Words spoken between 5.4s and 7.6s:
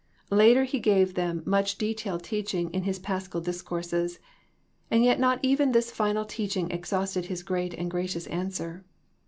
even this final teaching exhausted His